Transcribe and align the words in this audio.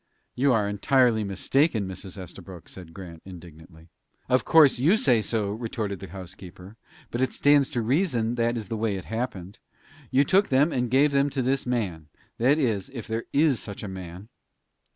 "You 0.33 0.51
are 0.51 0.67
entirely 0.67 1.23
mistaken, 1.23 1.87
Mrs. 1.87 2.17
Estabrook," 2.17 2.67
said 2.67 2.91
Grant, 2.91 3.21
indignantly. 3.23 3.91
"Of 4.29 4.43
course 4.45 4.79
you 4.79 4.97
say 4.97 5.21
so!" 5.21 5.51
retorted 5.51 5.99
the 5.99 6.07
housekeeper; 6.07 6.75
"but 7.11 7.21
it 7.21 7.33
stands 7.33 7.69
to 7.69 7.83
reason 7.83 8.33
that 8.33 8.47
that 8.47 8.57
is 8.57 8.67
the 8.69 8.77
way 8.77 8.95
it 8.95 9.05
happened. 9.05 9.59
You 10.09 10.23
took 10.23 10.47
them 10.49 10.71
and 10.71 10.89
gave 10.89 11.11
them 11.11 11.29
to 11.29 11.43
this 11.43 11.67
man 11.67 12.07
that 12.39 12.57
is, 12.57 12.89
if 12.95 13.05
there 13.07 13.25
is 13.31 13.59
such 13.59 13.83
a 13.83 13.87
man." 13.87 14.29